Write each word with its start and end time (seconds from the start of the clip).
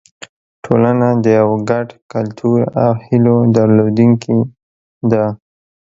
ټولنه 0.63 1.07
د 1.23 1.25
یو 1.39 1.49
ګډ 1.69 1.87
کلتور 2.13 2.59
او 2.83 2.91
هیلو 3.05 3.35
درلودونکې 3.55 4.37
ده. 5.11 5.25